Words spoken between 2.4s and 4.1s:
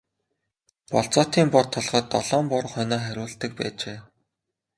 бор хонио хариулдаг байжээ.